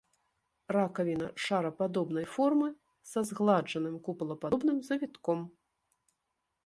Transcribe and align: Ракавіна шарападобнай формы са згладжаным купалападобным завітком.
Ракавіна 0.75 1.27
шарападобнай 1.47 2.25
формы 2.37 2.69
са 3.11 3.19
згладжаным 3.33 3.95
купалападобным 4.09 4.77
завітком. 4.89 5.39